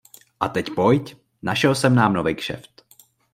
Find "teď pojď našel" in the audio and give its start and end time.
0.49-1.75